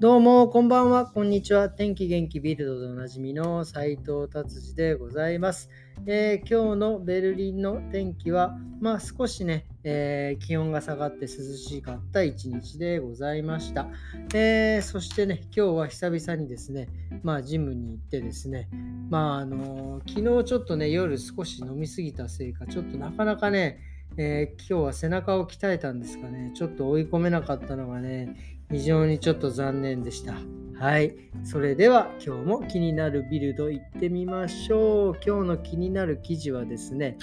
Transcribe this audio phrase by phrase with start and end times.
[0.00, 1.68] どうも、こんばんは、こんにちは。
[1.68, 5.68] 天気元気ビルドでおなじみの斉藤達治でございます、
[6.06, 13.88] えー、今日のベルリンの天気は、まあ少しね、えー、気温が下がって涼しかった一日でございました。
[14.32, 16.88] えー、そしてね、今日は久々にですね、
[17.22, 18.70] まあジムに行ってですね、
[19.10, 26.52] まああの昨日ちょっとね、夜少し飲みすぎたせいか、ちょっとなかなかね、えー、今日は背中を鍛えたんですかね。
[26.54, 28.36] ちょっと追い込めなかったのがね、
[28.70, 30.34] 非常にちょっと残念でした。
[30.78, 31.14] はい。
[31.44, 35.18] それでは今日も気になるビルド行ってみましょう。
[35.24, 37.18] 今日の気になる記事はですね、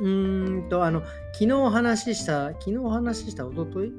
[0.00, 3.92] うーんと、あの、昨日話しした、昨日話しした、おととい？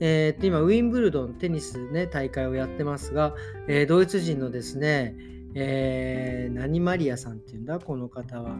[0.00, 3.34] えー、っと、今、ウィンブルドンテニスね、大会をやってますが、
[3.66, 5.14] えー、ドイツ人のですね、
[5.54, 8.56] えー、何マリアさんっていうんだ、この方は。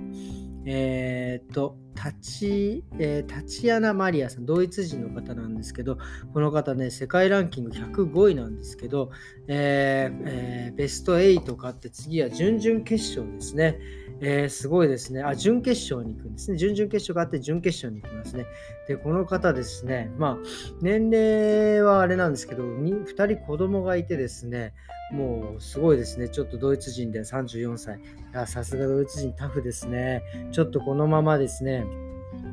[0.64, 5.98] え、っと、タチ、えー、タチアナ・マリアさん、ドイツ人の方なんですけど、
[6.32, 9.10] この方ね、世界ランキング105位なんですけど、
[9.48, 13.80] えーえー、ベスト8勝って次は準々決勝ですね。
[14.20, 15.22] えー、すごいですね。
[15.22, 16.56] あ、準決勝に行くんですね。
[16.56, 18.46] 準々決勝があって準決勝に行きますね。
[18.88, 20.36] で、この方ですね、まあ、
[20.80, 24.72] 年齢はあれなんですけど、2人子供がいてですね、
[25.12, 26.28] もうすごいですね。
[26.28, 28.00] ちょっとドイツ人で34歳。
[28.46, 30.22] さすがドイツ人タフですね。
[30.50, 31.85] ちょっとこのままですね、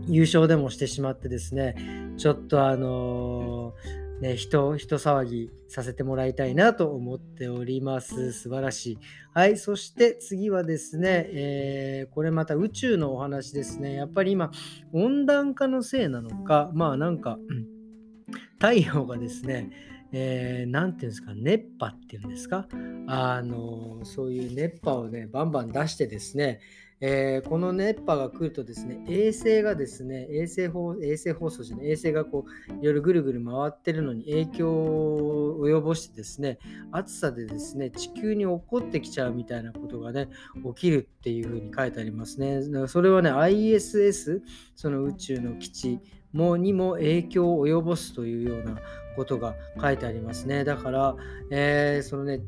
[0.07, 1.75] 優勝でもしてしまってですね、
[2.17, 8.31] ちょっとあのー、ね、人、人騒ぎさせてもらいたいなと思っております。
[8.31, 8.97] 素晴らしい。
[9.33, 9.57] はい。
[9.57, 13.95] そして次はですね、えー、これまた宇宙のお話ですね。
[13.95, 14.51] やっぱり今、
[14.93, 17.37] 温暖化のせいなのか、まあなんか、
[18.59, 19.71] 太陽がですね、
[20.13, 22.67] えー、ていうんですか、熱波っていうんですか、
[23.07, 26.61] あのそういう熱波をね、バンバン出してですね、
[27.05, 36.59] えー、この熱波が来るとですね、衛星がですね、衛星放衛星放送じゃない、衛星がこう、いろいろぐるぐる回ってるのに影響を及ぼしてですね、
[36.93, 40.29] 暑さでですね、地球に起こってきちゃうみたいなことがね、
[40.73, 42.61] 起きるっていうふうに書いてありますね。
[42.61, 44.39] だからそれはね、ISS、
[44.77, 45.99] その宇宙の基地
[46.31, 48.77] もにも影響を及ぼすというような
[49.17, 50.63] ことが書いてありますね。
[50.63, 51.15] だから、
[51.51, 52.39] えー、そのね、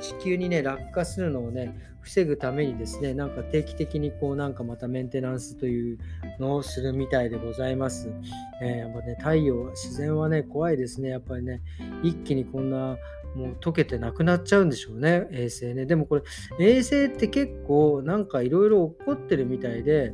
[0.00, 5.98] 地球にね、落下するのをね、防ぐためにですね、なんか定期的ににこう、なんかまたメンテナンスという
[6.38, 8.12] のをするみたいでございます。
[8.60, 11.08] えー、やっぱね、太陽、自然はね、怖いですね。
[11.08, 11.62] やっぱりね、
[12.02, 12.98] 一気にこんな、
[13.34, 15.86] もう溶けてなくなっちゃうんでしょうね、衛星ね。
[15.86, 16.22] でもこれ、
[16.58, 20.12] 衛星って結構なんかいろいろ起こってるみたいで、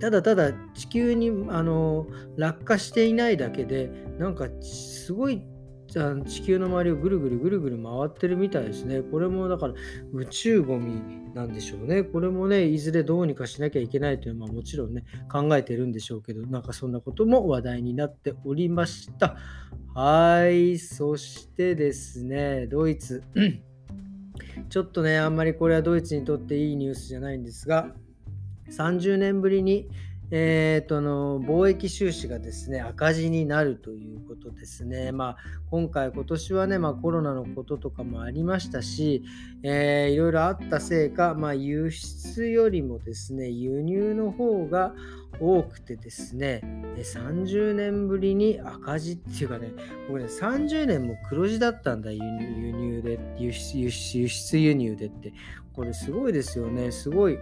[0.00, 5.42] ただただ地球にあの落下していないだけでなんかすごい
[5.86, 9.00] 地球の周りをぐるぐるぐるぐる回ってるみたいですね。
[9.02, 9.74] これもだから
[10.12, 11.00] 宇宙ゴミ
[11.34, 12.02] なんでしょうね。
[12.02, 19.36] これもね、いずれどうにかしなきゃいけないというのはもちろんね、考えてるんでしょうけど、なんかそんなことも話題になっておりました。
[19.94, 23.22] はい、そしてですね、ドイツ。
[24.68, 27.94] ちょっとね、あんまりこれはドイツにとっていいニュースじゃないんですが、
[28.70, 29.88] 30年ぶりに、
[30.36, 35.12] えーとの貿易収支がですね赤字になるということですね。
[35.12, 35.36] まあ、
[35.70, 39.22] 今回、今年はね、まあ、コロナのこととかもありましたし、
[39.62, 44.92] えー、いろいろあったせいか、まあ、輸出よりもですね輸入の方が
[45.38, 46.62] 多くてですね、
[46.96, 49.70] 30年ぶりに赤字っていうかね、
[50.08, 55.32] 僕ね、30年も黒字だったんだ、輸入で、輸出輸出輸入でって。
[55.74, 56.92] これすごいですよね。
[56.92, 57.38] すごい、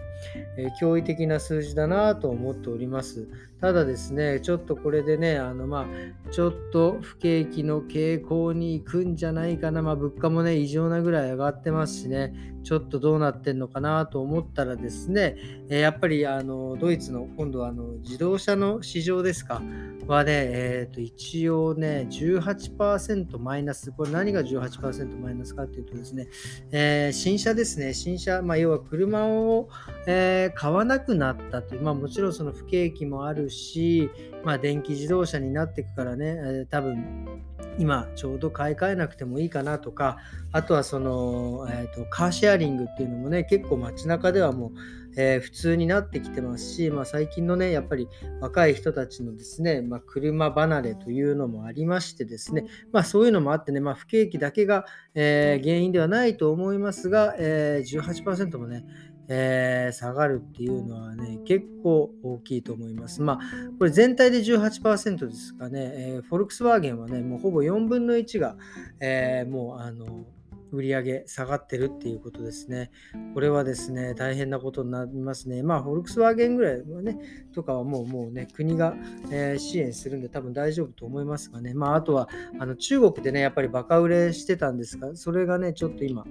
[0.56, 3.28] えー、驚異的な数字だなと思っております。
[3.60, 9.82] ただですね、ちょっとこれでね、あのまあ、ちょっと不景気の傾向に行くんじゃないかな。
[9.82, 15.36] まあ、物価もね、異常なぐらい上がってますしね、ちょっとどうなってんのかなと思ったらですね、
[15.68, 19.60] えー、やっぱりあのドイツの今度はあの自動車の市場ですか、
[20.06, 26.28] はね、えー、と一応ね、18%マイナス、これ何が18%マイナスかっていうとですね、
[26.70, 29.68] えー、新車ですね、新車、車まあ、要は車を、
[30.06, 34.10] えー、買わなくなったという、まあ、もちろんその不景気もあるし、
[34.44, 37.42] まあ、電気自動車になっていくからね、えー、多分
[37.78, 40.18] 今ちょうど買い替えなくてもいいかなとか、
[40.52, 44.70] あとはその、えーと、カーシェアリングっていうのもね、結構街中ではもう、
[45.16, 48.08] えー、普通になってきてますし、まあ、最近のね、やっぱり
[48.40, 58.84] 若い人たちのですね、まあ、車離れというのもありましてですね、まあ、そういうのもあってね、ま、不景気だけが、えー、原因ではないと思いますが、えー、18%もね、
[59.28, 63.22] えー、下がるっていうのはね、結構大きいと思います。
[63.22, 63.38] まあ、
[63.78, 68.56] これ全体で18%ですかね、えー、フォルクスワーゲンはね、もうほぼ4分の1が、
[69.00, 70.26] えー、もうあの、
[70.72, 72.90] 売上下がってるっていうことですね。
[73.34, 75.62] これはですね、大変なことになりますね。
[75.62, 77.18] まあ、フォルクスワーゲンぐらいはね、
[77.54, 78.94] とかはもうもうね、国が、
[79.30, 81.74] えー、支援するんで多分大丈夫と思いますがね。
[81.74, 82.28] まあ、あとは、
[82.58, 86.24] あの中国でね、やっぱりバカ売れしてたんですが、それがね、ちょっと今、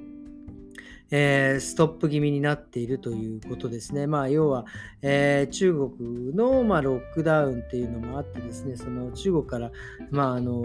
[1.11, 4.07] えー、ストップ気味になっているということですね。
[4.07, 4.65] まあ、要は、
[5.01, 9.71] えー、中国の、まあ、ロックダウンっていうのもあってですね、その中国から、
[10.09, 10.61] まあ、あの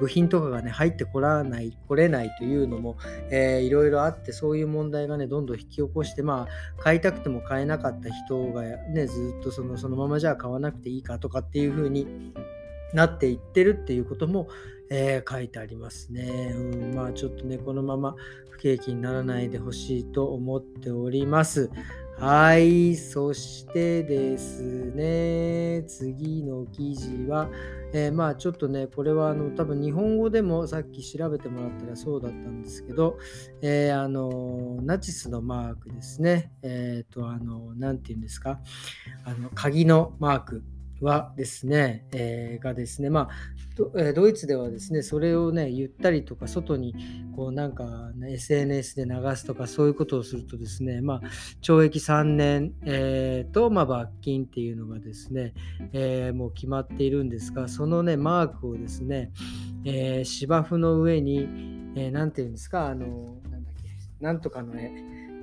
[0.00, 2.96] 部品とかがね、入ってこらない、来れないというのも、
[3.30, 12.32] えー、いろいろあって、そういう問題がね、どんどん引き起こして、まあ、買いたくても買えなかった人がね、ずっとそのそのままじゃあ買わなくていいかとかっていうふうに
[12.94, 14.48] なっていってるっていうことも、
[14.90, 16.52] えー、書いてありますね。
[16.54, 18.14] うん、まあちょっとね、このまま
[18.50, 21.70] 不景気にならないでほしいと思っております。
[22.18, 24.62] はい、そしてです
[24.94, 27.50] ね、次の記事は、
[27.94, 33.18] えー、まあちょっとね、これはあの多分日本語でもさっき調べてもらったらそうだったんですけど、
[33.60, 38.60] えー、あのナチスのマークですね、えっ、ー、と、あの、なんて言うんですか、
[39.24, 40.62] あの鍵のマーク
[41.02, 43.28] はですね、えー、がですね、まあ
[43.76, 46.94] ド、ドイツではですね、それをね、言ったりとか、外に
[47.34, 51.20] こうなんか、ね、SNS で流すとか、そういうことをするとですね、まあ、
[51.60, 55.54] 懲役3年、えー、と、まあ、罰金っていうのがですね、
[55.92, 59.32] えー、もう決まっているんですが、そのね、マークをですね、
[59.84, 61.40] えー、芝生の上に、
[61.96, 64.92] えー、なんていうんですか、あの、なんだっけ、なんとかの絵、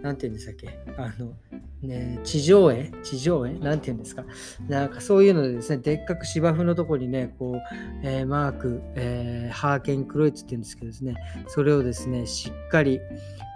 [0.02, 1.34] なんていうんでしたっけあの、
[1.82, 2.92] ね、地上絵？
[3.04, 3.54] 地上絵？
[3.54, 4.26] なんていうんですか？
[4.68, 7.60] なんかそういうのでですね、でっかく芝生のとこにね、こう、
[8.04, 11.16] えー、マーク、えー、ハーケンクロイツっていうんですけどですね、
[11.48, 13.00] それをですね、しっかり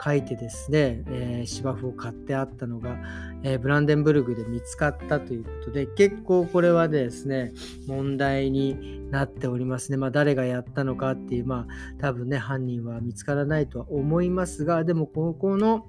[0.04, 2.98] 書いてですね、えー、芝生を買ってあったのが、
[3.44, 7.52] えブランデンブルグで見つかったということで、結構これはですね、
[7.88, 9.98] 問題になっておりますね。
[9.98, 15.88] まあ誰がやったのかっていう、まあ多分ね、犯人は見つからないとは思いますが、でもここの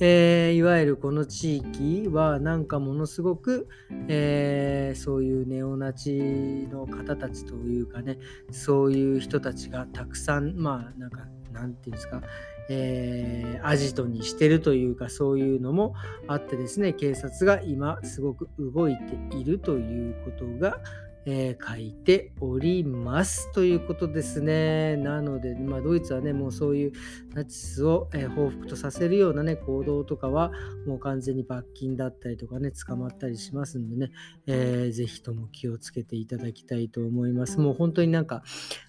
[0.00, 3.68] えー、いわゆるこの地域はなんかものすごく、
[4.08, 8.18] えー、そういうネオナチの方たちというかね
[8.50, 12.22] そういう人たちがたくさんまあなんかなんていうんですか、
[12.70, 15.94] えー、アジトにしてるというかそういうのも
[16.28, 20.78] あってですね警察が今すごく動いているということが
[21.30, 24.96] えー、書いておりますということですね。
[24.96, 26.92] なので、まあ、ドイツはね、もうそういう
[27.34, 30.52] ナチスを、えー、報復とさせるようなね、行動とかは、
[30.86, 34.10] もう完全に罰金だったりとかね、捕まったりしますんでね、
[34.46, 37.60] えー、ぜひとも気をつけていただきたいと思います。
[37.60, 38.42] もう本当になんか、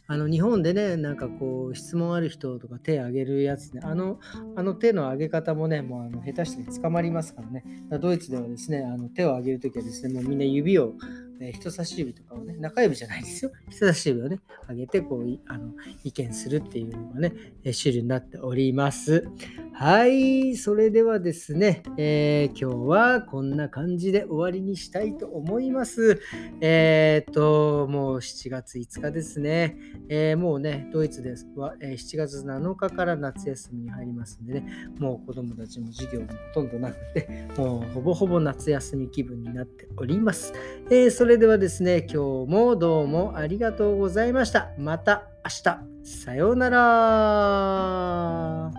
[0.07, 4.17] あの日本でね、なんかこう、質問ある人とか手挙げるやつね、あの
[4.55, 7.65] あの手の挙げ方もね、もうあの下手して捕まりますからね、
[7.99, 10.93] ドイツではですね、あの手を挙げるときはですね、もうみんな指を
[11.41, 13.51] え人差し指とかをね、中指じゃないですよ。
[13.69, 15.71] 人差し指をね、上げて、こう、あの
[16.03, 17.33] 意見するっていうのがね、
[17.71, 19.27] 主流になっております。
[19.79, 26.21] はい、それではですね、えー、今日はこんな感じで終わりにしたいと思います。
[26.59, 29.77] えっ、と、もう7月5日ですね。
[30.09, 40.51] えー、もうね、ドイツですは、え7月7日から夏休みに入りますんでね、もう子供たちも授業もほとんどなくて、もうほぼほぼ夏休み気分になっております。
[40.91, 44.71] えー、それではですね、今日もどうもありがとうございました。
[44.77, 45.79] また明日。
[46.03, 48.78] さようなら。